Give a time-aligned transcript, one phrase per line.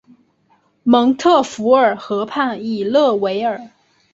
[0.81, 3.69] 蒙特福尔河畔伊勒维尔。